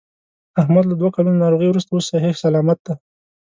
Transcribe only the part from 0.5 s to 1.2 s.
احمد له دوه